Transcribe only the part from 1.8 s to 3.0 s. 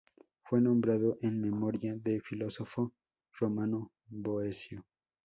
del filósofo